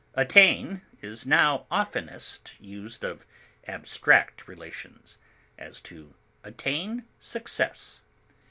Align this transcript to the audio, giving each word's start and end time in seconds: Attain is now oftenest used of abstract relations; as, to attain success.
Attain 0.15 0.81
is 1.03 1.27
now 1.27 1.67
oftenest 1.69 2.55
used 2.59 3.03
of 3.03 3.23
abstract 3.67 4.47
relations; 4.47 5.19
as, 5.59 5.79
to 5.79 6.15
attain 6.43 7.05
success. 7.19 8.01